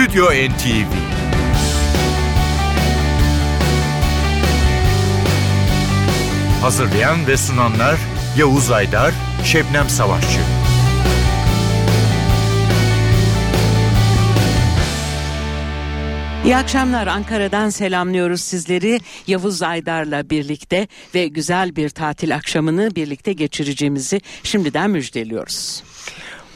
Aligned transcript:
Stüdyo 0.00 0.24
NTV 0.24 0.92
Hazırlayan 6.60 7.26
ve 7.26 7.36
sunanlar 7.36 7.96
Yavuz 8.38 8.70
Aydar, 8.70 9.14
Şebnem 9.44 9.88
Savaşçı. 9.88 10.40
İyi 16.44 16.56
akşamlar 16.56 17.06
Ankara'dan 17.06 17.70
selamlıyoruz 17.70 18.40
sizleri 18.40 19.00
Yavuz 19.26 19.62
Aydar'la 19.62 20.30
birlikte 20.30 20.88
ve 21.14 21.28
güzel 21.28 21.76
bir 21.76 21.88
tatil 21.88 22.34
akşamını 22.34 22.96
birlikte 22.96 23.32
geçireceğimizi 23.32 24.20
şimdiden 24.42 24.90
müjdeliyoruz. 24.90 25.82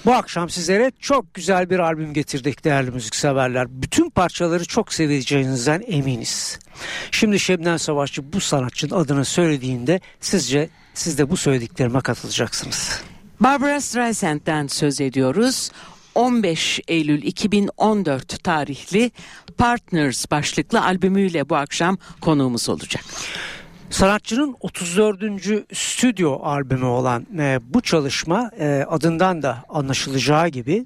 Bu 0.05 0.15
akşam 0.15 0.51
sizlere 0.51 0.93
çok 1.01 1.35
güzel 1.35 1.71
bir 1.71 1.79
albüm 1.79 2.13
getirdik 2.13 2.65
değerli 2.65 2.91
müzikseverler. 2.91 3.67
Bütün 3.71 4.11
parçaları 4.11 4.65
çok 4.65 4.93
seveceğinizden 4.93 5.83
eminiz. 5.87 6.59
Şimdi 7.11 7.41
Şebnem 7.41 7.79
Savaşçı 7.79 8.33
bu 8.33 8.41
sanatçının 8.41 9.01
adını 9.01 9.25
söylediğinde 9.25 10.01
sizce 10.21 10.69
siz 10.95 11.19
de 11.19 11.31
bu 11.31 11.37
söylediklerime 11.37 12.01
katılacaksınız. 12.01 13.03
Barbara 13.41 13.81
Streisand'den 13.81 14.67
söz 14.67 15.01
ediyoruz. 15.01 15.71
15 16.15 16.81
Eylül 16.89 17.23
2014 17.23 18.45
tarihli 18.45 19.11
Partners 19.59 20.31
başlıklı 20.31 20.83
albümüyle 20.83 21.49
bu 21.49 21.57
akşam 21.57 21.99
konuğumuz 22.21 22.69
olacak. 22.69 23.05
Sanatçının 23.95 24.57
34. 24.61 25.23
stüdyo 25.73 26.39
albümü 26.43 26.85
olan 26.85 27.27
e, 27.39 27.61
bu 27.69 27.81
çalışma 27.81 28.51
e, 28.59 28.85
adından 28.89 29.43
da 29.43 29.65
anlaşılacağı 29.69 30.49
gibi 30.49 30.85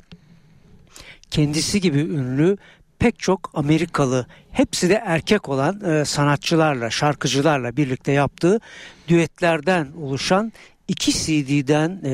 kendisi 1.30 1.80
gibi 1.80 1.98
ünlü 1.98 2.56
pek 2.98 3.18
çok 3.18 3.50
Amerikalı 3.54 4.26
hepsi 4.50 4.88
de 4.88 5.02
erkek 5.06 5.48
olan 5.48 5.80
e, 5.80 6.05
sanatçılarla 6.05 6.91
şarkıcılarla 6.91 7.77
birlikte 7.77 8.12
yaptığı 8.12 8.60
düetlerden 9.08 9.88
oluşan 10.02 10.52
iki 10.88 11.12
CD'den 11.12 12.00
e, 12.05 12.12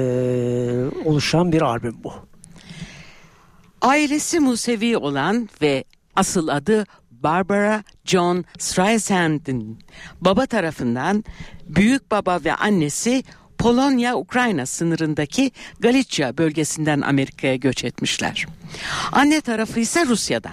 oluşan 1.05 1.53
bir 1.53 1.63
albüm 1.63 1.97
bu. 2.05 2.13
Ailesi 3.81 4.41
Musevi 4.41 4.97
olan 4.97 5.49
ve 5.63 5.85
asıl 6.17 6.49
adı 6.49 6.87
Barbara 7.25 7.85
John 8.05 8.45
Streisand'ın 8.59 9.79
baba 10.21 10.47
tarafından 10.47 11.25
büyük 11.67 12.11
baba 12.11 12.41
ve 12.45 12.55
annesi 12.55 13.23
Polonya-Ukrayna 13.59 14.67
sınırındaki 14.67 15.51
Galicia 15.81 16.39
bölgesinden 16.39 17.01
Amerika'ya 17.01 17.57
göç 17.57 17.85
etmişler. 17.85 18.47
Anne 19.13 19.41
tarafı 19.41 19.81
ise 19.81 20.07
Rusya'dan. 20.07 20.53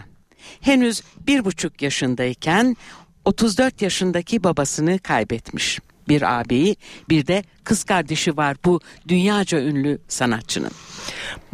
Henüz 0.61 1.01
bir 1.27 1.45
buçuk 1.45 1.81
yaşındayken 1.81 2.77
34 3.25 3.81
yaşındaki 3.81 4.43
babasını 4.43 4.99
kaybetmiş. 4.99 5.79
Bir 6.07 6.39
ağabeyi 6.39 6.75
bir 7.09 7.27
de 7.27 7.43
kız 7.63 7.83
kardeşi 7.83 8.37
var 8.37 8.57
bu 8.65 8.79
dünyaca 9.07 9.61
ünlü 9.61 9.99
sanatçının. 10.07 10.71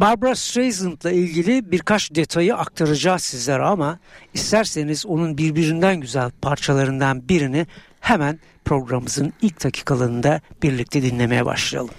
Barbara 0.00 0.34
Streisand'la 0.34 1.10
ilgili 1.10 1.72
birkaç 1.72 2.14
detayı 2.14 2.56
aktaracağız 2.56 3.22
sizlere 3.22 3.62
ama 3.62 3.98
isterseniz 4.34 5.06
onun 5.06 5.38
birbirinden 5.38 6.00
güzel 6.00 6.30
parçalarından 6.30 7.28
birini 7.28 7.66
hemen 8.00 8.38
programımızın 8.64 9.32
ilk 9.42 9.64
dakikalarında 9.64 10.40
birlikte 10.62 11.02
dinlemeye 11.02 11.46
başlayalım. 11.46 11.94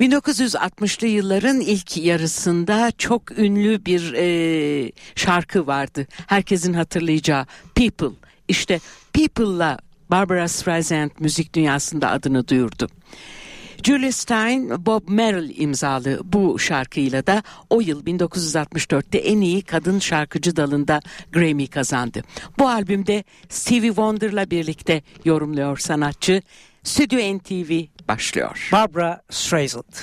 1960'lı 0.00 1.06
yılların 1.06 1.60
ilk 1.60 1.96
yarısında 1.96 2.92
çok 2.98 3.38
ünlü 3.38 3.84
bir 3.84 4.12
e, 4.16 4.92
şarkı 5.14 5.66
vardı. 5.66 6.06
Herkesin 6.26 6.72
hatırlayacağı 6.72 7.46
People. 7.74 8.16
İşte 8.48 8.80
People'la 9.12 9.78
Barbara 10.10 10.48
Streisand 10.48 11.10
müzik 11.18 11.54
dünyasında 11.54 12.10
adını 12.10 12.48
duyurdu. 12.48 12.88
Julia 13.84 14.12
Stein, 14.12 14.86
Bob 14.86 15.02
Merrill 15.08 15.58
imzalı 15.58 16.20
bu 16.24 16.58
şarkıyla 16.58 17.26
da 17.26 17.42
o 17.70 17.80
yıl 17.80 18.04
1964'te 18.04 19.18
en 19.18 19.40
iyi 19.40 19.62
kadın 19.62 19.98
şarkıcı 19.98 20.56
dalında 20.56 21.00
Grammy 21.32 21.66
kazandı. 21.66 22.22
Bu 22.58 22.68
albümde 22.68 23.24
Stevie 23.48 23.88
Wonder'la 23.88 24.50
birlikte 24.50 25.02
yorumluyor 25.24 25.78
sanatçı. 25.78 26.42
Stüdyo 26.82 27.38
NTV 27.38 27.84
başlıyor. 28.08 28.68
Barbara 28.72 29.22
Streisand. 29.30 29.94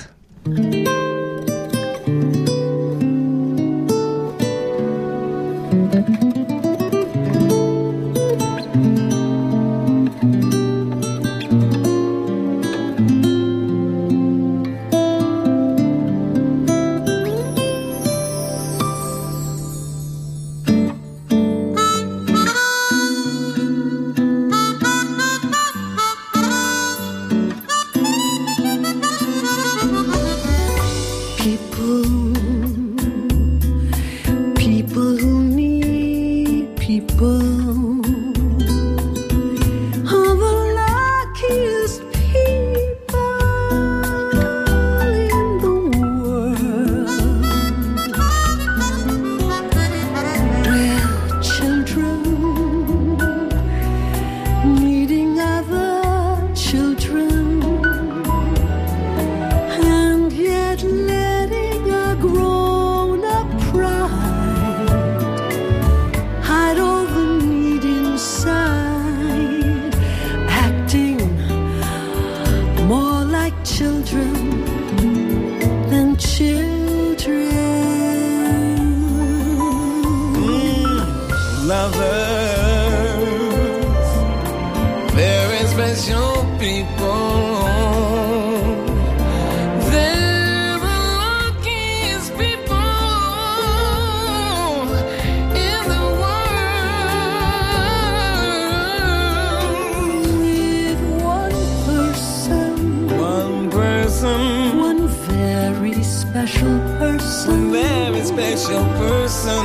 your 108.72 108.86
person. 109.04 109.64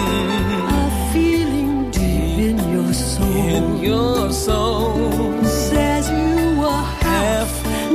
A 0.81 1.11
feeling 1.13 1.91
deep 1.91 2.37
in 2.49 2.57
your 2.75 2.93
soul. 2.93 3.35
In 3.55 3.65
your 3.89 4.31
soul. 4.31 5.43
Says 5.45 6.05
you 6.19 6.59
were 6.61 6.85
half. 7.07 7.51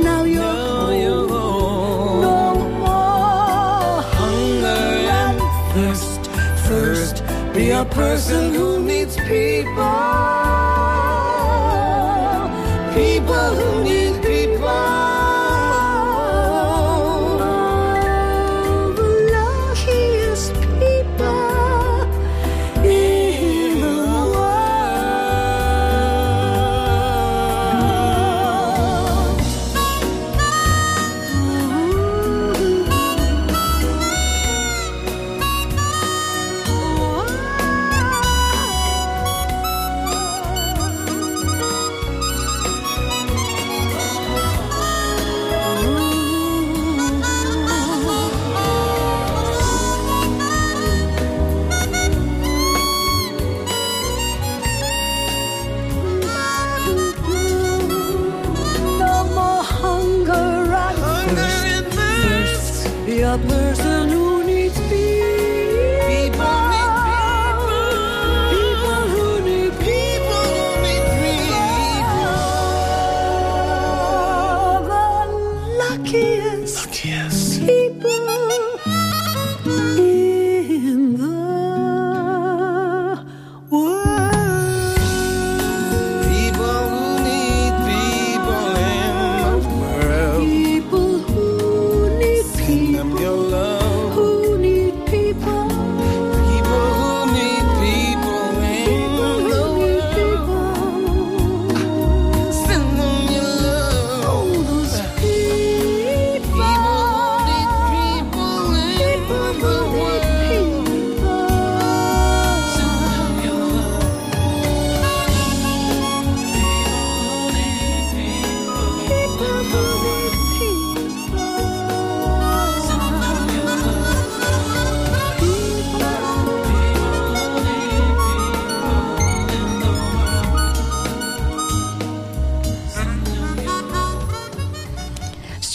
now 0.09 0.23
you're 0.23 1.27
whole. 1.33 2.21
No 2.29 2.41
more 2.85 3.95
hunger 4.17 4.83
and 5.21 5.39
thirst. 5.73 6.21
First, 6.67 7.15
be 7.53 7.65
a 7.83 7.85
person 7.85 8.53
who 8.53 8.67
needs 8.91 9.15
people. 9.31 10.32
person 63.37 64.12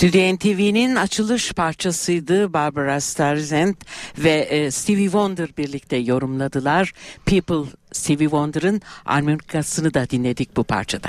Stüdyo 0.08 0.34
NTV'nin 0.34 0.96
açılış 0.96 1.52
parçasıydı 1.52 2.52
Barbara 2.52 3.00
Streisand 3.00 3.74
ve 4.18 4.30
e, 4.30 4.70
Stevie 4.70 5.04
Wonder 5.04 5.48
birlikte 5.58 5.96
yorumladılar. 5.96 6.92
People 7.26 7.70
Stevie 7.92 8.24
Wonder'ın 8.24 8.82
armonikasını 9.04 9.94
da 9.94 10.10
dinledik 10.10 10.56
bu 10.56 10.64
parçada. 10.64 11.08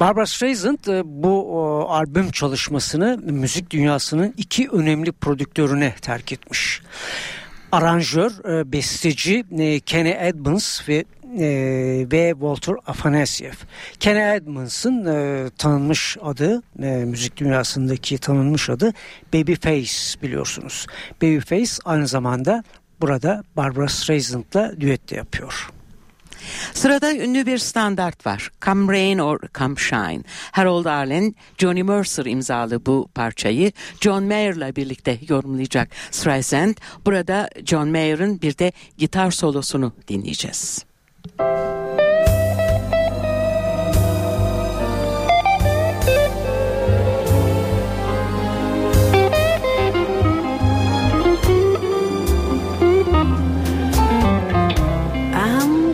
Barbara 0.00 0.26
Streisand 0.26 0.86
e, 0.86 1.02
bu 1.04 1.86
albüm 1.88 2.30
çalışmasını 2.30 3.18
müzik 3.24 3.70
dünyasının 3.70 4.34
iki 4.36 4.68
önemli 4.68 5.12
prodüktörüne 5.12 5.94
terk 6.02 6.32
etmiş. 6.32 6.82
Aranjör, 7.72 8.60
e, 8.60 8.72
besteci 8.72 9.44
Kenny 9.86 10.14
Edmonds 10.18 10.88
ve 10.88 11.04
e, 11.38 12.06
ve 12.12 12.30
Walter 12.32 12.74
Afanasiev. 12.86 13.52
Kenny 14.00 14.36
Edmonds'ın 14.36 15.06
e, 15.06 15.50
tanınmış 15.58 16.16
adı, 16.22 16.62
e, 16.82 16.86
müzik 16.86 17.36
dünyasındaki 17.36 18.18
tanınmış 18.18 18.70
adı 18.70 18.92
Babyface 19.34 20.22
biliyorsunuz. 20.22 20.86
Babyface 21.22 21.72
aynı 21.84 22.08
zamanda 22.08 22.64
burada 23.00 23.44
Barbara 23.56 23.88
Streisand'la 23.88 24.80
düet 24.80 25.10
de 25.10 25.16
yapıyor. 25.16 25.70
Sırada 26.74 27.14
ünlü 27.14 27.46
bir 27.46 27.58
standart 27.58 28.26
var. 28.26 28.50
Come 28.62 28.92
Rain 28.92 29.18
or 29.18 29.38
Come 29.54 29.76
Shine. 29.76 30.22
Harold 30.52 30.84
Arlen, 30.84 31.34
Johnny 31.58 31.82
Mercer 31.82 32.24
imzalı 32.24 32.86
bu 32.86 33.08
parçayı 33.14 33.72
John 34.00 34.24
Mayer'la 34.24 34.76
birlikte 34.76 35.18
yorumlayacak 35.28 35.88
Streisand. 36.10 36.74
Burada 37.06 37.50
John 37.64 37.88
Mayer'ın 37.88 38.42
bir 38.42 38.58
de 38.58 38.72
gitar 38.98 39.30
solosunu 39.30 39.92
dinleyeceğiz. 40.08 40.91
I'm 41.24 41.38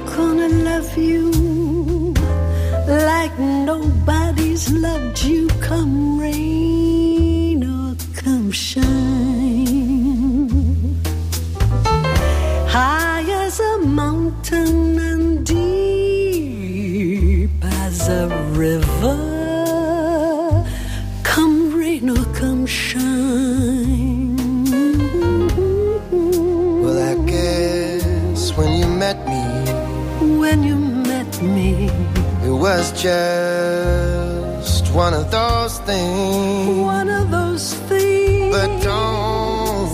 gonna 0.07 0.49
love 0.49 0.97
you 0.97 2.15
like 2.87 3.39
nobody's 3.39 4.73
loved 4.73 5.23
you, 5.25 5.49
come 5.61 6.19
rain 6.19 7.63
or 7.65 7.95
come 8.15 8.51
shine. 8.51 8.87
High 12.67 13.27
as 13.45 13.61
a 13.61 13.79
mountain. 13.85 14.88
River. 18.59 19.17
Come 21.23 21.73
rain 21.79 22.11
or 22.11 22.25
come 22.35 22.67
shine. 22.67 24.37
Well, 26.83 26.99
I 27.13 27.15
guess 27.25 28.57
when 28.57 28.71
you 28.81 28.87
met 29.05 29.19
me, 29.33 29.45
When 30.43 30.65
you 30.65 30.75
met 30.77 31.41
me, 31.41 31.89
it 32.45 32.57
was 32.67 32.85
just 33.01 34.93
one 34.93 35.15
of 35.15 35.31
those 35.31 35.79
things. 35.91 36.79
one 36.97 37.09
of 37.09 37.31
those 37.31 37.75
things. 37.89 38.55
But 38.57 38.71
don't 38.83 39.93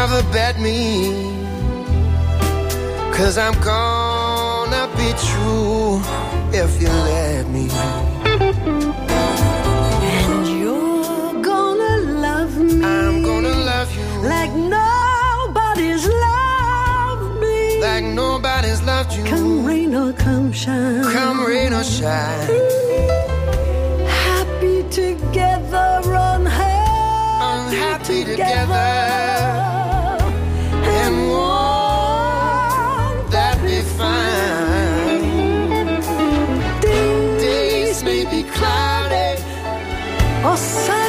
ever 0.00 0.22
bet 0.32 0.60
me, 0.60 0.78
cause 3.16 3.36
I'm 3.36 3.56
gonna 3.72 4.86
be 4.96 5.10
true 5.28 6.00
if 6.54 6.80
you 6.82 6.88
let 6.88 7.48
me. 7.48 7.68
And 10.20 10.46
you're 10.60 11.42
gonna 11.42 11.96
love 12.26 12.56
me. 12.58 12.84
I'm 12.84 13.22
gonna 13.22 13.54
love 13.70 13.88
you 13.96 14.04
like 14.28 14.52
nobody's 14.52 16.06
loved 16.06 17.40
me. 17.40 17.80
like 17.80 18.04
nobody's 18.04 18.82
loved 18.82 19.12
you. 19.14 19.24
come 19.24 19.64
rain 19.64 19.94
or 19.94 20.12
come 20.12 20.52
shine. 20.52 21.04
Come 21.12 21.44
rain 21.46 21.72
or 21.72 21.84
shine. 21.84 22.48
Happy 24.06 24.82
together, 24.90 26.02
unhappy, 26.04 27.40
Unhappy 27.40 28.24
together. 28.24 28.74
And 28.74 29.51
or 40.52 40.56
sunny. 40.58 41.01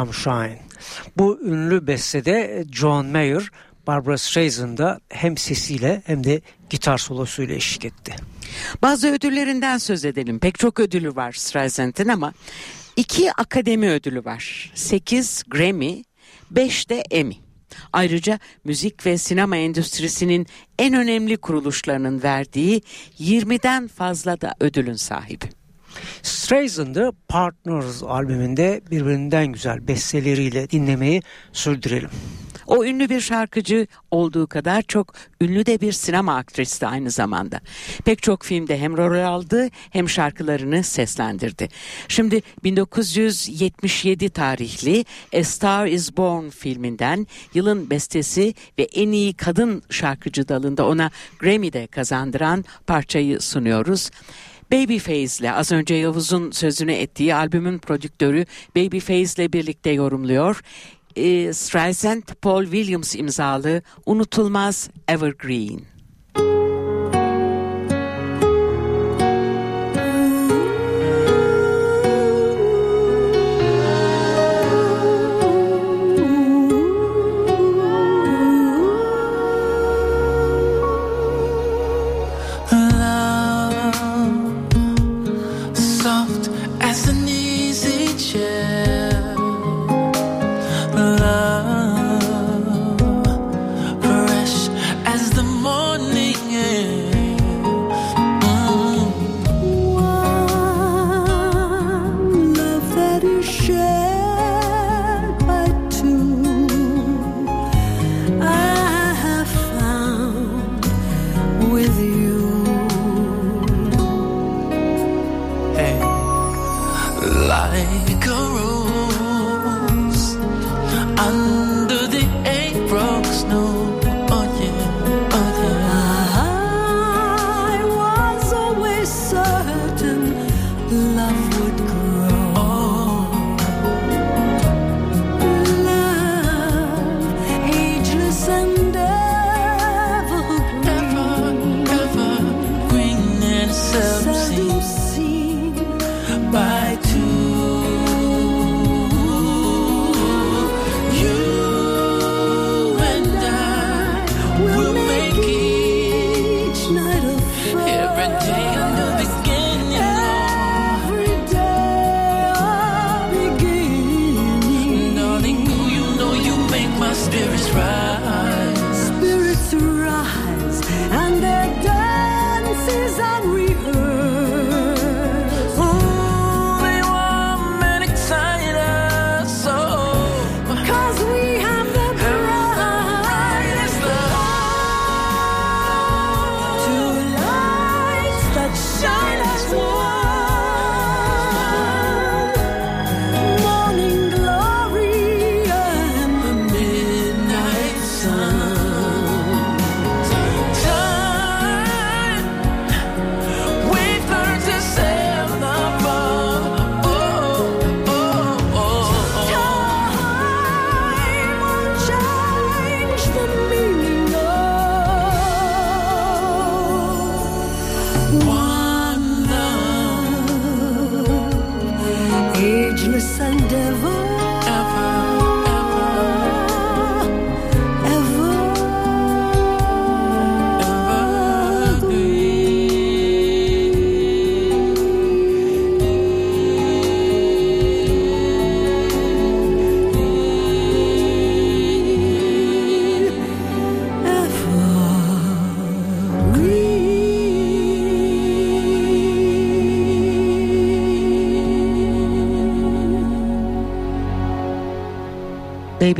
Come 0.00 0.12
Shine. 0.12 0.58
Bu 1.16 1.40
ünlü 1.42 1.86
bestede 1.86 2.64
John 2.72 3.06
Mayer, 3.06 3.42
Barbara 3.86 4.18
Streisand'a 4.18 5.00
hem 5.08 5.36
sesiyle 5.36 6.02
hem 6.06 6.24
de 6.24 6.40
gitar 6.70 6.98
solosuyla 6.98 7.54
eşlik 7.54 7.84
etti. 7.84 8.14
Bazı 8.82 9.08
ödüllerinden 9.08 9.78
söz 9.78 10.04
edelim. 10.04 10.38
Pek 10.38 10.58
çok 10.58 10.80
ödülü 10.80 11.16
var 11.16 11.32
Streisand'ın 11.32 12.08
ama 12.08 12.32
iki 12.96 13.32
akademi 13.32 13.90
ödülü 13.90 14.24
var. 14.24 14.72
Sekiz 14.74 15.42
Grammy, 15.48 16.04
beş 16.50 16.90
de 16.90 17.02
Emmy. 17.10 17.36
Ayrıca 17.92 18.38
müzik 18.64 19.06
ve 19.06 19.18
sinema 19.18 19.56
endüstrisinin 19.56 20.46
en 20.78 20.94
önemli 20.94 21.36
kuruluşlarının 21.36 22.22
verdiği 22.22 22.82
20'den 23.20 23.88
fazla 23.88 24.40
da 24.40 24.54
ödülün 24.60 24.94
sahibi. 24.94 25.59
Streisand'ı 26.22 27.12
Partners 27.28 28.02
albümünde 28.02 28.80
birbirinden 28.90 29.46
güzel 29.46 29.88
besteleriyle 29.88 30.70
dinlemeyi 30.70 31.22
sürdürelim. 31.52 32.10
O 32.70 32.84
ünlü 32.84 33.08
bir 33.08 33.20
şarkıcı 33.20 33.86
olduğu 34.10 34.46
kadar 34.46 34.82
çok 34.82 35.14
ünlü 35.40 35.66
de 35.66 35.80
bir 35.80 35.92
sinema 35.92 36.36
aktristi 36.36 36.86
aynı 36.86 37.10
zamanda. 37.10 37.60
Pek 38.04 38.22
çok 38.22 38.44
filmde 38.44 38.78
hem 38.78 38.96
rol 38.96 39.24
aldı 39.24 39.68
hem 39.90 40.08
şarkılarını 40.08 40.82
seslendirdi. 40.82 41.68
Şimdi 42.08 42.42
1977 42.64 44.30
tarihli 44.30 45.04
A 45.34 45.44
Star 45.44 45.86
Is 45.86 46.16
Born 46.16 46.48
filminden 46.48 47.26
yılın 47.54 47.90
bestesi 47.90 48.54
ve 48.78 48.82
en 48.82 49.12
iyi 49.12 49.34
kadın 49.34 49.82
şarkıcı 49.90 50.48
dalında 50.48 50.86
ona 50.86 51.10
Grammy'de 51.38 51.86
kazandıran 51.86 52.64
parçayı 52.86 53.40
sunuyoruz. 53.40 54.10
Babyface 54.72 55.40
ile 55.40 55.52
az 55.52 55.72
önce 55.72 55.94
Yavuz'un 55.94 56.50
sözünü 56.50 56.92
ettiği 56.92 57.34
albümün 57.34 57.78
prodüktörü 57.78 58.44
Babyface 58.76 59.42
ile 59.42 59.52
birlikte 59.52 59.90
yorumluyor. 59.90 60.60
E, 61.16 61.52
Streisand 61.52 62.22
Paul 62.42 62.64
Williams 62.64 63.14
imzalı 63.14 63.82
unutulmaz 64.06 64.90
Evergreen. 65.08 65.80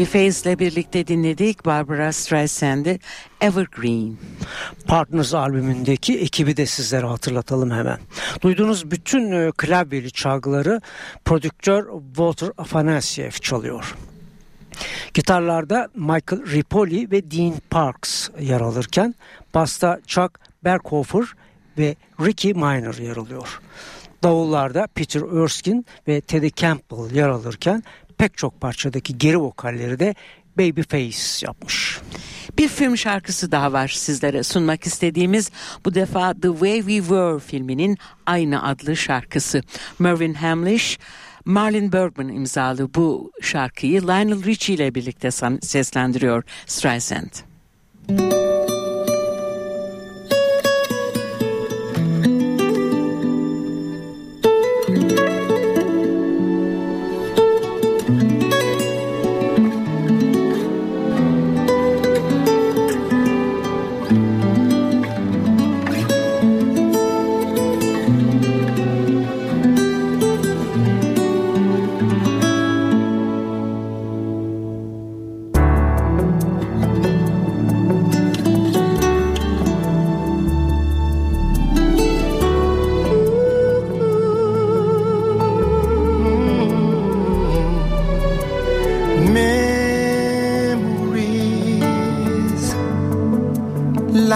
Babyface 0.01 0.51
ile 0.51 0.59
birlikte 0.59 1.07
dinledik 1.07 1.65
Barbara 1.65 2.13
Streisand'ı 2.13 2.99
Evergreen. 3.41 4.17
Partners 4.87 5.35
albümündeki 5.35 6.19
ekibi 6.19 6.57
de 6.57 6.67
sizlere 6.67 7.07
hatırlatalım 7.07 7.71
hemen. 7.71 7.99
Duyduğunuz 8.43 8.91
bütün 8.91 9.33
e, 9.33 9.53
klavyeli 9.57 10.11
çalgıları 10.11 10.81
prodüktör 11.25 11.87
Walter 12.07 12.51
Afanasiev 12.59 13.31
çalıyor. 13.31 13.97
Gitarlarda 15.15 15.89
Michael 15.95 16.53
Ripoli 16.53 17.11
ve 17.11 17.31
Dean 17.31 17.55
Parks 17.71 18.29
yer 18.41 18.61
alırken 18.61 19.15
basta 19.55 20.01
Chuck 20.07 20.41
Berghofer 20.65 21.25
ve 21.79 21.97
Ricky 22.21 22.55
Minor 22.55 22.95
yer 22.95 23.17
alıyor. 23.17 23.61
Davullarda 24.23 24.87
Peter 24.95 25.43
Erskine 25.43 25.85
ve 26.09 26.21
Teddy 26.21 26.49
Campbell 26.57 27.17
yer 27.17 27.29
alırken 27.29 27.83
pek 28.21 28.37
çok 28.37 28.61
parçadaki 28.61 29.19
geri 29.19 29.39
vokalleri 29.39 29.99
de 29.99 30.15
Babyface 30.59 31.47
yapmış. 31.47 32.01
Bir 32.59 32.69
film 32.69 32.97
şarkısı 32.97 33.53
daha 33.53 33.73
var 33.73 33.89
sizlere 33.89 34.43
sunmak 34.43 34.87
istediğimiz 34.87 35.51
bu 35.85 35.95
defa 35.95 36.35
The 36.35 36.49
Way 36.49 36.79
We 36.79 36.99
Were 36.99 37.39
filminin 37.39 37.99
aynı 38.27 38.67
adlı 38.69 38.97
şarkısı. 38.97 39.63
Mervyn 39.99 40.35
Hamlish 40.35 40.99
Marlon 41.45 41.93
Bergman 41.93 42.29
imzalı 42.29 42.95
bu 42.95 43.33
şarkıyı 43.43 44.03
Lionel 44.03 44.45
Richie 44.45 44.75
ile 44.75 44.95
birlikte 44.95 45.31
seslendiriyor 45.61 46.45
Streisand. 46.67 47.31
Müzik 48.09 48.50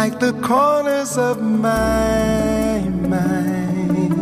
like 0.05 0.21
the 0.21 0.35
corners 0.51 1.17
of 1.17 1.37
my 1.41 2.79
mind. 3.15 4.15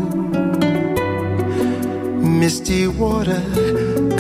Misty 2.41 2.87
water, 2.87 3.43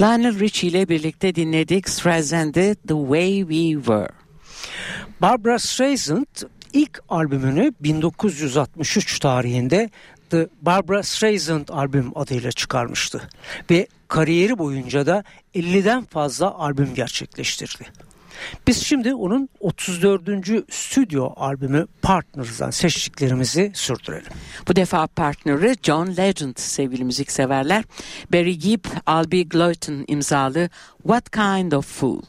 Lionel 0.01 0.39
Richie 0.39 0.69
ile 0.69 0.89
birlikte 0.89 1.35
dinledik 1.35 1.89
Streisand'ı 1.89 2.75
The 2.87 2.93
Way 2.93 3.39
We 3.39 3.73
Were. 3.73 4.09
Barbara 5.21 5.59
Streisand 5.59 6.25
ilk 6.73 7.03
albümünü 7.09 7.73
1963 7.79 9.19
tarihinde 9.19 9.89
The 10.29 10.47
Barbara 10.61 11.03
Streisand 11.03 11.67
albüm 11.69 12.17
adıyla 12.17 12.51
çıkarmıştı 12.51 13.29
ve 13.71 13.87
kariyeri 14.07 14.57
boyunca 14.57 15.05
da 15.05 15.23
50'den 15.55 16.05
fazla 16.05 16.55
albüm 16.55 16.93
gerçekleştirdi. 16.93 17.85
Biz 18.67 18.83
şimdi 18.83 19.13
onun 19.13 19.49
34. 19.59 20.23
stüdyo 20.69 21.33
albümü 21.35 21.87
Partners'dan 22.01 22.69
seçtiklerimizi 22.69 23.71
sürdürelim. 23.73 24.31
Bu 24.67 24.75
defa 24.75 25.07
partneri 25.07 25.75
John 25.83 26.07
Legend 26.17 26.57
sevgili 26.57 27.03
müzikseverler. 27.03 27.83
Barry 28.33 28.57
Gibb, 28.57 28.85
Albie 29.05 29.43
Gluyton 29.43 30.05
imzalı 30.07 30.69
What 31.03 31.29
Kind 31.31 31.71
of 31.71 31.99
Fool? 31.99 32.21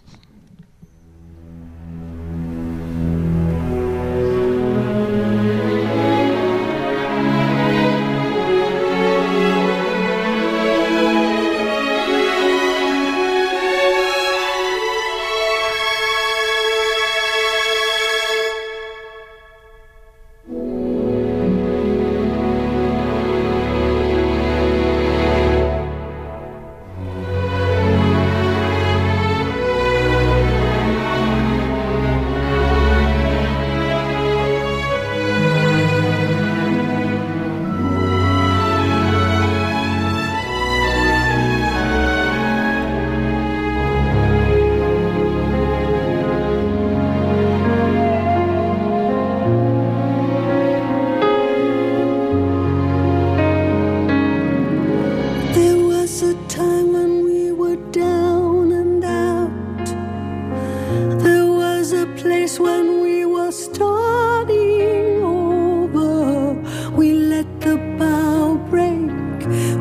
When 62.60 63.00
we 63.00 63.24
were 63.26 63.52
starting 63.52 65.22
over. 65.24 66.54
We 66.98 67.12
let 67.12 67.48
the 67.60 67.76
bow 67.98 68.56
break, 68.70 69.10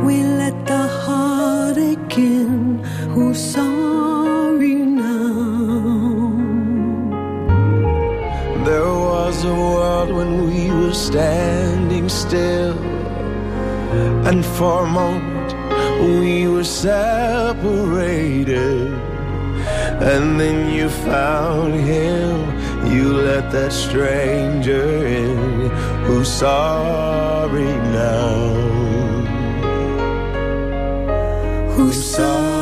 we 0.08 0.16
let 0.42 0.56
the 0.66 0.84
heartache 1.04 2.18
in. 2.18 2.80
Who's 3.14 3.40
sorry 3.56 4.76
now? 4.76 6.32
There 8.66 8.94
was 9.10 9.36
a 9.44 9.54
world 9.54 10.10
when 10.20 10.32
we 10.50 10.62
were 10.80 10.94
standing 10.94 12.08
still, 12.10 12.78
and 14.30 14.46
for 14.58 14.84
a 14.84 14.88
moment 14.88 15.50
we 16.22 16.48
were 16.48 16.64
separated. 16.64 18.48
And 20.12 20.40
then 20.40 20.74
you 20.74 20.88
found 20.90 21.74
him, 21.74 22.32
you 22.90 23.14
let 23.14 23.52
that 23.52 23.72
stranger 23.72 25.06
in 25.06 25.70
who's 26.06 26.32
sorry 26.32 27.74
now. 27.94 28.30
Who's 31.76 32.04
sorry 32.16 32.59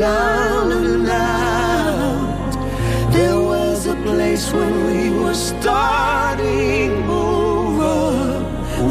down 0.00 0.72
and 0.72 1.06
out. 1.06 2.52
There 3.12 3.38
was 3.38 3.86
a 3.86 3.94
place 3.96 4.50
when 4.50 4.86
we 4.86 5.10
were 5.10 5.34
starting 5.34 6.92
over. 7.04 8.40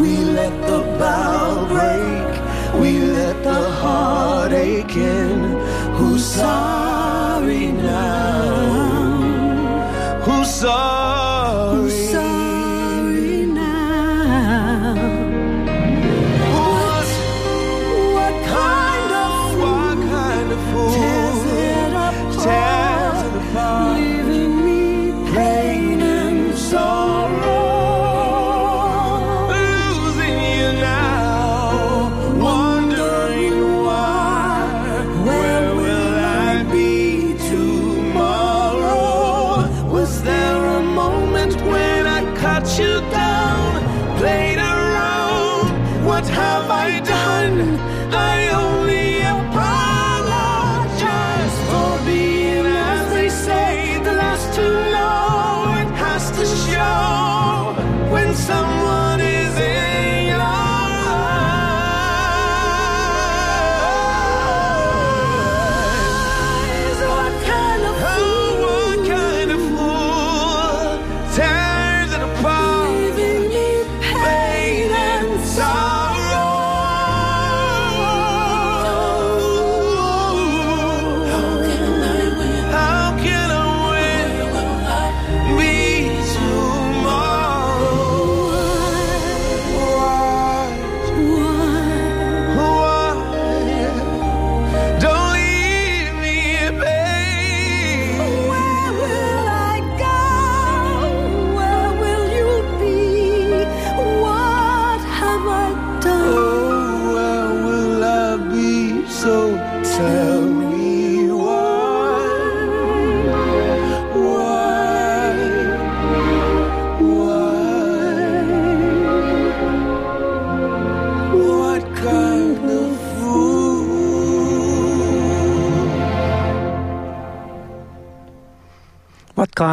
We 0.03 0.17
let 0.17 0.53
the 0.67 0.81
bow 0.99 1.65
break, 1.73 2.31
we 2.79 2.99
let 2.99 3.43
the 3.43 3.71
heartache 3.81 4.95
in. 4.95 5.57
Who's 5.97 6.23
sorry 6.23 6.78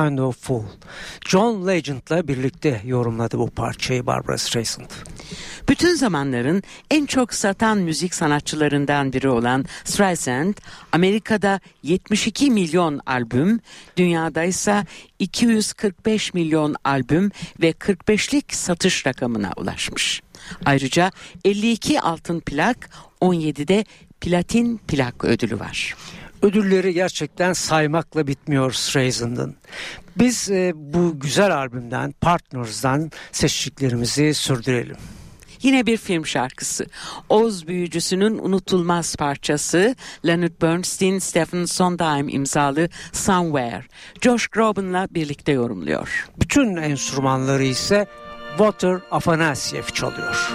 Kind 0.06 0.18
of 0.18 0.36
Fool? 0.36 0.62
John 1.28 1.66
Legend'la 1.66 2.28
birlikte 2.28 2.80
yorumladı 2.84 3.38
bu 3.38 3.50
parçayı 3.50 4.06
Barbara 4.06 4.38
Streisand. 4.38 4.90
Bütün 5.68 5.94
zamanların 5.94 6.62
en 6.90 7.06
çok 7.06 7.34
satan 7.34 7.78
müzik 7.78 8.14
sanatçılarından 8.14 9.12
biri 9.12 9.28
olan 9.28 9.64
Streisand, 9.84 10.54
Amerika'da 10.92 11.60
72 11.82 12.50
milyon 12.50 13.00
albüm, 13.06 13.60
dünyada 13.96 14.44
ise 14.44 14.84
245 15.18 16.34
milyon 16.34 16.74
albüm 16.84 17.30
ve 17.60 17.70
45'lik 17.70 18.54
satış 18.54 19.06
rakamına 19.06 19.52
ulaşmış. 19.56 20.22
Ayrıca 20.64 21.12
52 21.44 22.00
altın 22.00 22.40
plak, 22.40 22.90
17'de 23.20 23.84
platin 24.20 24.76
plak 24.76 25.24
ödülü 25.24 25.60
var. 25.60 25.96
Ödülleri 26.46 26.94
gerçekten 26.94 27.52
saymakla 27.52 28.26
bitmiyor 28.26 28.72
Streisand'ın. 28.72 29.56
Biz 30.16 30.50
e, 30.50 30.72
bu 30.74 31.20
güzel 31.20 31.56
albümden, 31.56 32.12
Partners'dan 32.20 33.10
seçtiklerimizi 33.32 34.34
sürdürelim. 34.34 34.96
Yine 35.62 35.86
bir 35.86 35.96
film 35.96 36.26
şarkısı. 36.26 36.86
Oz 37.28 37.66
büyücüsünün 37.66 38.38
unutulmaz 38.38 39.16
parçası 39.16 39.96
Leonard 40.26 40.62
Bernstein, 40.62 41.18
Stephen 41.18 41.64
Sondheim 41.64 42.28
imzalı 42.28 42.88
Somewhere. 43.12 43.84
Josh 44.20 44.46
Groban'la 44.46 45.08
birlikte 45.10 45.52
yorumluyor. 45.52 46.28
Bütün 46.40 46.76
enstrümanları 46.76 47.64
ise 47.64 48.06
Walter 48.58 48.98
Afanasyev 49.10 49.84
çalıyor. 49.94 50.52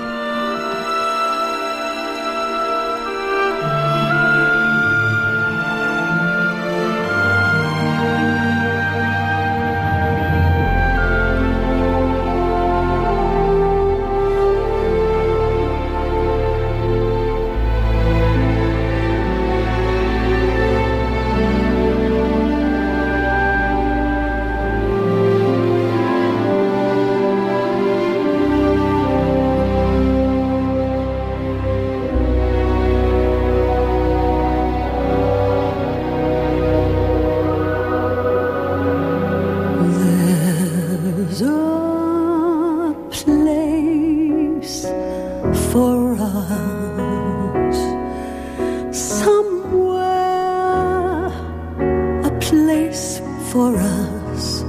For 53.52 53.76
us, 53.76 54.64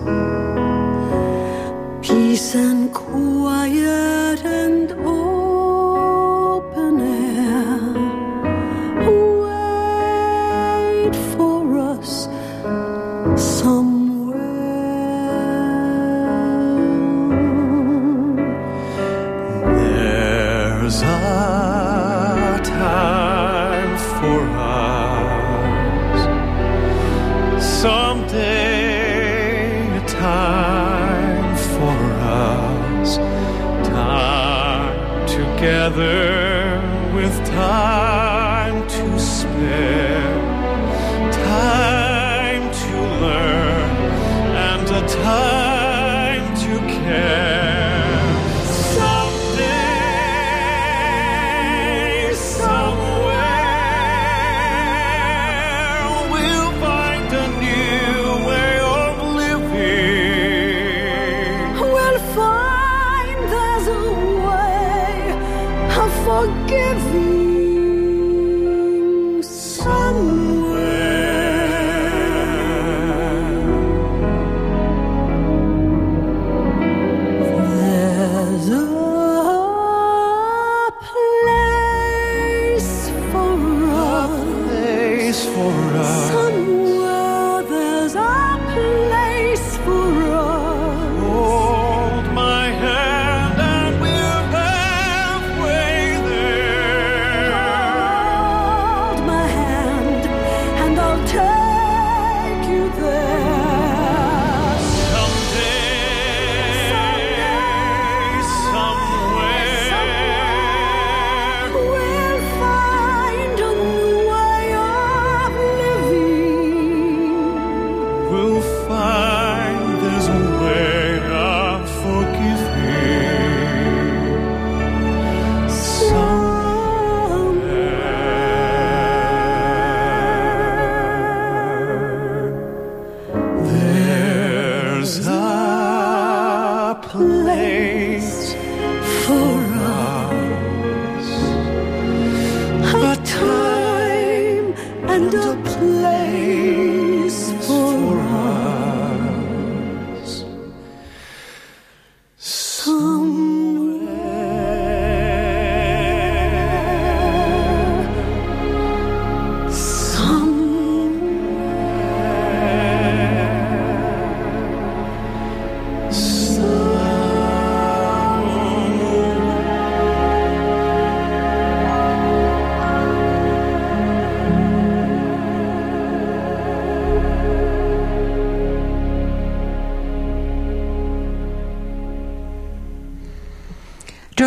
peace 2.03 2.57
and 2.57 2.93
quiet 2.93 4.02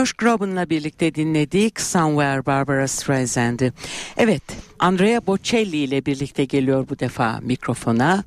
Josh 0.05 0.13
Groban'la 0.13 0.69
birlikte 0.69 1.15
dinledik 1.15 1.81
Somewhere 1.81 2.45
Barbara 2.45 2.87
Streisand'ı. 2.87 3.73
Evet, 4.17 4.43
Andrea 4.79 5.27
Bocelli 5.27 5.77
ile 5.77 6.05
birlikte 6.05 6.45
geliyor 6.45 6.89
bu 6.89 6.99
defa 6.99 7.39
mikrofona. 7.41 8.23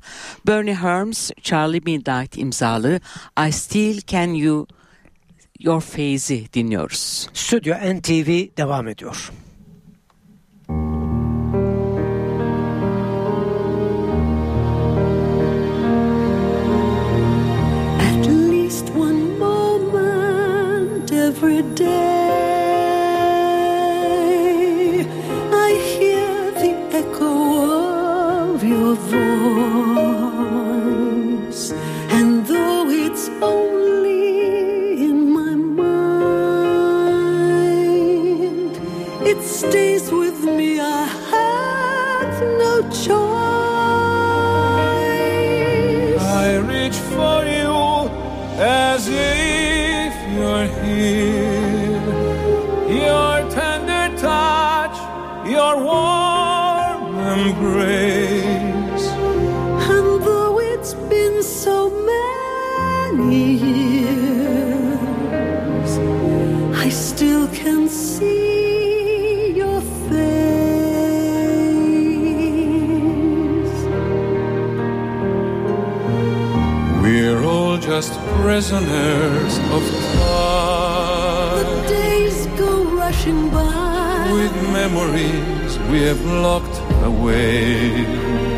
Bernie 0.47 0.75
Herms, 0.75 1.31
Charlie 1.41 1.81
Midnight 1.85 2.37
imzalı 2.37 2.99
I 3.47 3.51
Still 3.51 4.01
Can 4.07 4.27
You 4.27 4.67
Your 5.59 5.81
Face'i 5.81 6.53
dinliyoruz. 6.53 7.29
Stüdyo 7.33 7.75
NTV 7.75 8.57
devam 8.57 8.87
ediyor. 8.87 9.31
Every 21.41 21.63
day, 21.73 21.85
I 25.67 25.69
hear 25.95 26.51
the 26.51 26.73
echo 26.99 27.33
of 28.51 28.61
your 28.61 28.95
voice, 28.95 29.23
and 32.09 32.45
though 32.45 32.89
it's 32.89 33.29
only 33.41 35.05
in 35.09 35.31
my 35.31 35.55
mind, 35.55 36.03
it 39.25 39.41
stays 39.41 40.11
with 40.11 40.43
me. 40.43 40.81
I 40.81 41.07
have 41.31 42.41
no 42.63 42.81
choice. 42.91 43.28
Prisoners 78.49 79.59
of 79.75 79.83
time. 80.17 81.65
The 81.65 81.87
days 81.87 82.47
go 82.57 82.83
rushing 82.97 83.51
by. 83.51 84.31
With 84.33 84.55
memories 84.73 85.77
we 85.91 86.01
have 86.09 86.25
locked 86.25 86.77
away. 87.03 88.48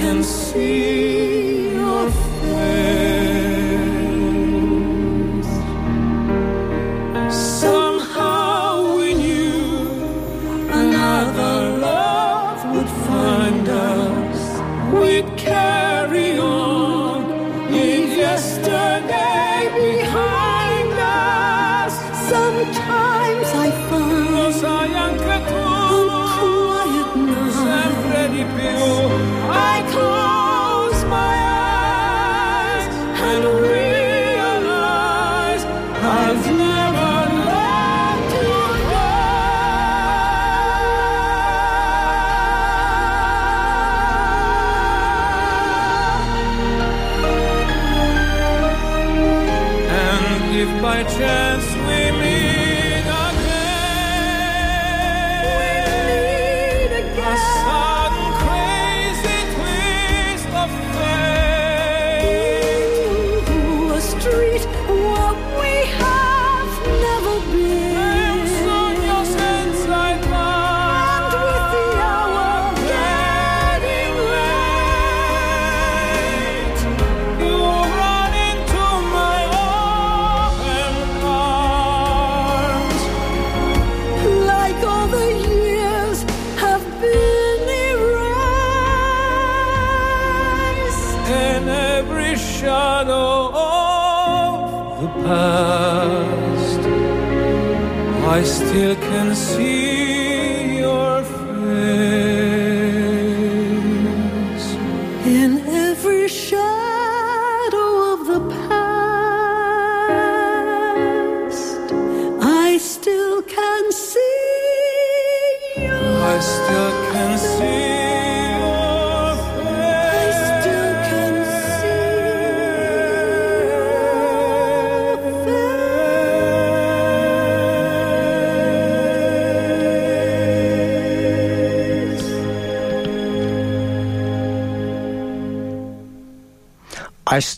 Can 0.00 0.22
see 0.22 1.39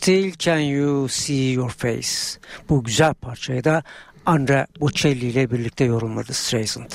Still 0.03 0.33
Can 0.39 0.59
You 0.59 1.07
See 1.07 1.51
Your 1.51 1.69
Face. 1.69 2.39
Bu 2.69 2.83
güzel 2.83 3.13
parçayı 3.13 3.63
da 3.63 3.83
Andrea 4.25 4.67
Bocelli 4.79 5.25
ile 5.25 5.51
birlikte 5.51 5.83
yorumladı 5.83 6.33
Streisand. 6.33 6.91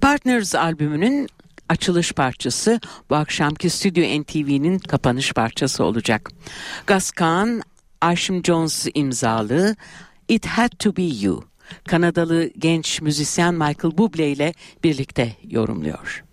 Partners 0.00 0.54
albümünün 0.54 1.28
açılış 1.68 2.12
parçası 2.12 2.80
bu 3.10 3.16
akşamki 3.16 3.70
Stüdyo 3.70 4.22
NTV'nin 4.22 4.78
kapanış 4.78 5.32
parçası 5.32 5.84
olacak. 5.84 6.30
Gus 6.86 7.10
Kahn, 7.10 7.60
Ashim 8.00 8.44
Jones 8.44 8.86
imzalı 8.94 9.76
It 10.28 10.46
Had 10.46 10.70
To 10.78 10.96
Be 10.96 11.02
You. 11.02 11.44
Kanadalı 11.88 12.50
genç 12.58 13.02
müzisyen 13.02 13.54
Michael 13.54 13.94
Bublé 13.94 14.26
ile 14.26 14.54
birlikte 14.84 15.36
yorumluyor. 15.44 16.27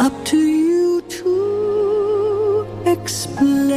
up 0.00 0.24
to 0.24 0.38
you 0.38 1.02
to 1.02 2.66
explain. 2.86 3.70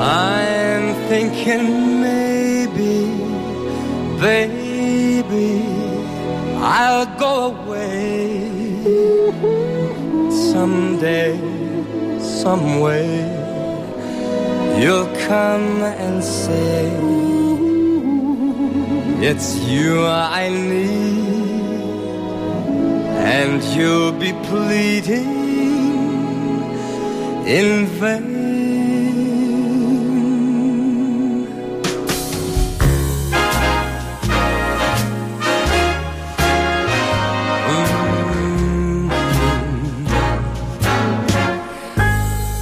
I'm 0.00 0.86
thinking 1.10 2.00
maybe, 2.00 2.96
baby, 4.18 5.52
I'll 6.78 7.10
go 7.18 7.34
away 7.52 8.40
someday, 10.50 11.36
some 12.40 12.80
way. 12.80 13.08
You'll 14.80 15.12
come 15.28 15.82
and 16.04 16.24
say. 16.24 17.14
It's 19.26 19.56
you 19.60 20.04
I 20.04 20.50
need 20.50 21.33
and 23.36 23.60
you'll 23.74 24.12
be 24.12 24.32
pleading 24.48 25.32
in 27.58 27.86
vain. 27.98 28.44
Mm-hmm. 37.76 39.10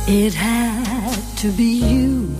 It 0.09 0.33
had 0.33 1.23
to 1.43 1.49
be 1.51 1.70
you. 1.93 2.35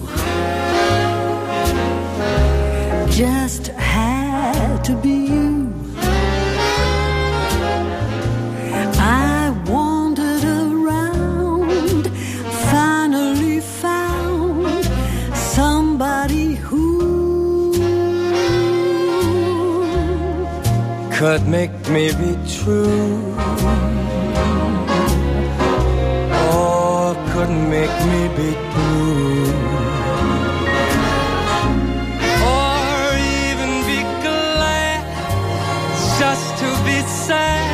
Just 3.11 3.72
could 21.23 21.47
make 21.47 21.70
me 21.89 22.11
be 22.23 22.33
true. 22.59 23.16
Or 26.51 27.14
could 27.31 27.53
make 27.75 27.97
me 28.11 28.23
be 28.39 28.51
blue. 28.73 29.47
Or 32.55 33.05
even 33.39 33.73
be 33.91 34.01
glad 34.27 35.03
just 36.18 36.49
to 36.61 36.68
be 36.89 36.99
sad, 37.27 37.70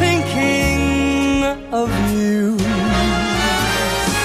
thinking 0.00 1.44
of 1.80 1.90
you. 2.16 2.56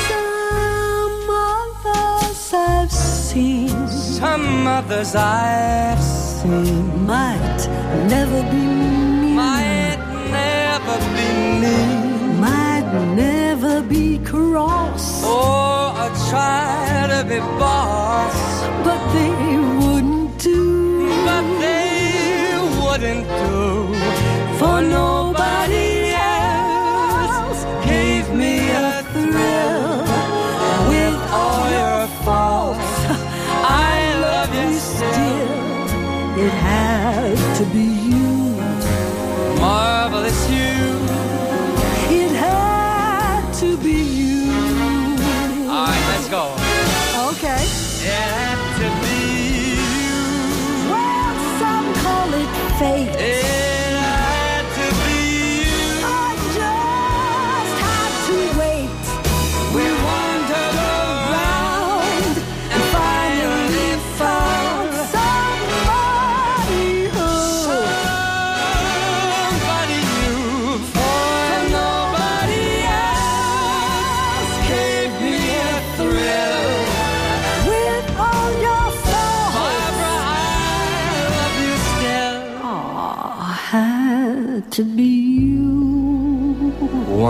some 0.07 1.29
others 1.59 2.53
I've 2.53 2.91
seen 2.91 3.87
Some 3.89 4.67
others 4.77 5.13
I've 5.13 6.01
seen 6.01 6.80
try 16.31 17.07
to 17.13 17.19
be 17.29 17.39
boss. 17.59 18.35
but 18.85 19.01
they 19.15 19.31
wouldn't 19.83 20.37
do 20.39 20.61
But 21.27 21.45
they 21.59 22.55
wouldn't 22.79 23.27
do 23.43 23.59
for 24.59 24.81
nobody 24.81 25.10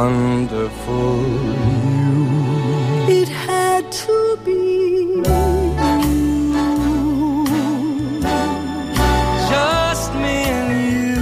Wonderful 0.04 1.22
you. 1.60 2.26
It 3.20 3.30
had 3.30 3.92
to 3.92 4.40
be 4.44 4.62
you. 5.14 5.24
Just 9.52 10.10
me 10.24 10.38
and 10.58 10.72
you. 10.96 11.22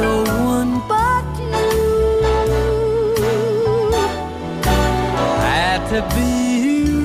No 0.00 0.14
one 0.56 0.72
but 0.88 1.26
you. 1.52 1.70
Had 5.44 5.80
to 5.92 6.00
be 6.14 6.30
you. 6.64 7.02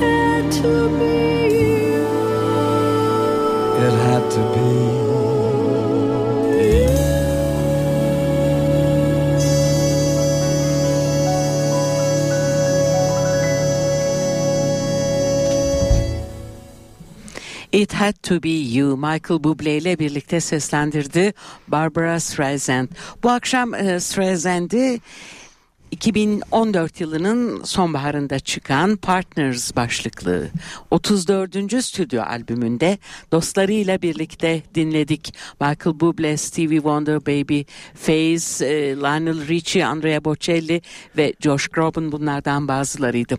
Had 0.00 0.44
to 0.60 0.70
be 0.98 1.09
Had 18.00 18.12
To 18.22 18.42
Be 18.42 18.48
You 18.48 18.96
Michael 18.96 19.44
Bublé 19.44 19.76
ile 19.76 19.98
birlikte 19.98 20.40
seslendirdi 20.40 21.32
Barbara 21.68 22.20
Streisand. 22.20 22.88
Bu 23.22 23.30
akşam 23.30 23.74
e, 23.74 24.00
Streisand'i 24.00 25.00
2014 25.90 27.00
yılının 27.00 27.64
sonbaharında 27.64 28.38
çıkan 28.38 28.96
Partners 28.96 29.76
başlıklı 29.76 30.48
34. 30.90 31.84
stüdyo 31.84 32.22
albümünde 32.22 32.98
dostlarıyla 33.32 34.02
birlikte 34.02 34.62
dinledik. 34.74 35.34
Michael 35.60 35.96
Bublé, 35.96 36.36
Stevie 36.36 36.76
Wonder, 36.76 37.20
Baby 37.20 37.62
Faze, 37.94 38.66
e, 38.66 38.96
Lionel 38.96 39.48
Richie, 39.48 39.84
Andrea 39.84 40.24
Bocelli 40.24 40.82
ve 41.16 41.34
Josh 41.40 41.68
Groban 41.68 42.12
bunlardan 42.12 42.68
bazılarıydı. 42.68 43.38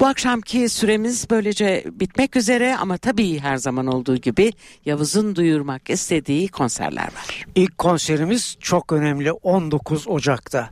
Bu 0.00 0.06
akşamki 0.06 0.68
süremiz 0.68 1.30
böylece 1.30 1.84
bitmek 1.92 2.36
üzere 2.36 2.76
ama 2.76 2.98
tabii 2.98 3.38
her 3.38 3.56
zaman 3.56 3.86
olduğu 3.86 4.16
gibi 4.16 4.52
Yavuz'un 4.84 5.36
duyurmak 5.36 5.90
istediği 5.90 6.48
konserler 6.48 7.04
var. 7.04 7.46
İlk 7.54 7.78
konserimiz 7.78 8.56
çok 8.60 8.92
önemli 8.92 9.32
19 9.32 10.08
Ocak'ta. 10.08 10.70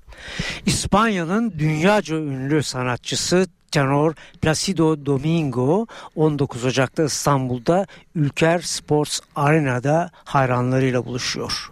İspanya'nın 0.66 1.54
dünyaca 1.58 2.16
ünlü 2.16 2.62
sanatçısı 2.62 3.46
tenor 3.70 4.14
Placido 4.42 5.06
Domingo 5.06 5.86
19 6.16 6.64
Ocak'ta 6.64 7.04
İstanbul'da 7.04 7.86
Ülker 8.14 8.60
Sports 8.60 9.20
Arena'da 9.36 10.10
hayranlarıyla 10.24 11.06
buluşuyor. 11.06 11.70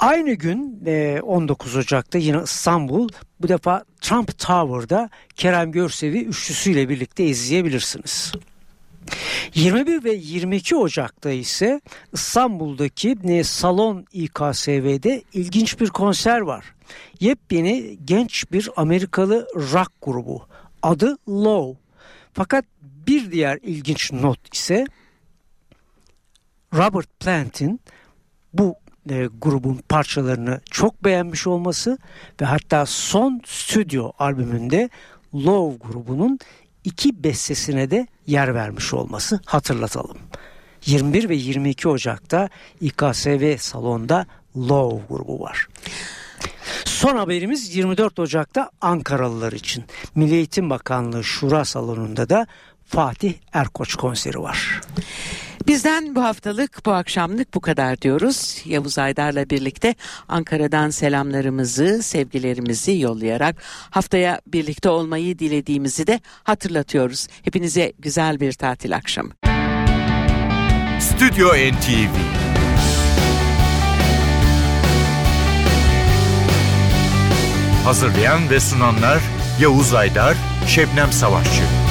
Aynı 0.00 0.32
gün 0.32 0.82
e, 0.86 1.20
19 1.22 1.76
Ocak'ta 1.76 2.18
yine 2.18 2.42
İstanbul 2.44 3.08
bu 3.40 3.48
defa 3.48 3.84
Trump 4.00 4.38
Tower'da 4.38 5.10
Kerem 5.34 5.72
Görsevi 5.72 6.18
üçlüsüyle 6.18 6.88
birlikte 6.88 7.24
izleyebilirsiniz. 7.24 8.32
21 9.54 10.04
ve 10.04 10.12
22 10.12 10.76
Ocak'ta 10.76 11.30
ise 11.30 11.80
İstanbul'daki 12.12 13.16
e, 13.24 13.44
Salon 13.44 14.06
İKSV'de 14.12 15.22
ilginç 15.32 15.80
bir 15.80 15.88
konser 15.88 16.40
var. 16.40 16.74
Yepyeni 17.20 17.98
genç 18.04 18.52
bir 18.52 18.70
Amerikalı 18.76 19.46
rock 19.54 19.92
grubu. 20.02 20.46
Adı 20.82 21.18
Low. 21.28 21.80
Fakat 22.32 22.64
bir 22.82 23.32
diğer 23.32 23.58
ilginç 23.62 24.12
not 24.12 24.54
ise 24.54 24.86
Robert 26.74 27.20
Plant'in 27.20 27.80
bu 28.52 28.74
e, 29.10 29.28
grubun 29.42 29.80
parçalarını 29.88 30.60
çok 30.70 31.04
beğenmiş 31.04 31.46
olması 31.46 31.98
ve 32.40 32.44
hatta 32.44 32.86
son 32.86 33.40
stüdyo 33.46 34.12
albümünde 34.18 34.90
Love 35.34 35.76
grubunun 35.76 36.38
iki 36.84 37.24
bestesine 37.24 37.90
de 37.90 38.06
yer 38.26 38.54
vermiş 38.54 38.94
olması 38.94 39.40
hatırlatalım. 39.46 40.18
21 40.86 41.28
ve 41.28 41.34
22 41.34 41.88
Ocak'ta 41.88 42.48
İKSV 42.80 43.56
salonda 43.58 44.26
Love 44.56 45.00
grubu 45.08 45.40
var. 45.40 45.68
Son 46.84 47.16
haberimiz 47.16 47.76
24 47.76 48.18
Ocak'ta 48.18 48.70
Ankaralılar 48.80 49.52
için. 49.52 49.84
Milli 50.14 50.34
Eğitim 50.34 50.70
Bakanlığı 50.70 51.24
Şura 51.24 51.64
Salonu'nda 51.64 52.28
da 52.28 52.46
Fatih 52.84 53.34
Erkoç 53.52 53.94
konseri 53.94 54.38
var. 54.38 54.80
Bizden 55.66 56.14
bu 56.14 56.22
haftalık, 56.22 56.86
bu 56.86 56.92
akşamlık 56.92 57.54
bu 57.54 57.60
kadar 57.60 58.00
diyoruz. 58.00 58.62
Yavuz 58.64 58.98
Aydar'la 58.98 59.50
birlikte 59.50 59.94
Ankara'dan 60.28 60.90
selamlarımızı, 60.90 62.02
sevgilerimizi 62.02 62.98
yollayarak 62.98 63.56
haftaya 63.90 64.40
birlikte 64.46 64.88
olmayı 64.88 65.38
dilediğimizi 65.38 66.06
de 66.06 66.20
hatırlatıyoruz. 66.44 67.28
Hepinize 67.42 67.92
güzel 67.98 68.40
bir 68.40 68.52
tatil 68.52 68.96
akşamı. 68.96 69.30
Stüdyo 71.00 71.48
NTV 71.48 72.42
Hazırlayan 77.84 78.50
ve 78.50 78.60
sunanlar 78.60 79.18
Yavuz 79.60 79.94
Aydar, 79.94 80.36
Şebnem 80.66 81.12
Savaşçı. 81.12 81.81